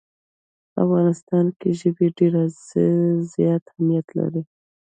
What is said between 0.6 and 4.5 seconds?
په افغانستان کې ژبې ډېر زیات اهمیت لري.